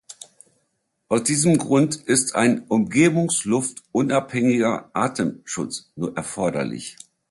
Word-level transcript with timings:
Aus 1.09 1.21
diesem 1.25 1.59
Grund 1.59 1.93
ist 1.95 2.33
ein 2.33 2.63
umgebungsluftunabhängiger 2.63 4.89
Atemschutz 4.95 5.93
erforderlich. 6.15 6.97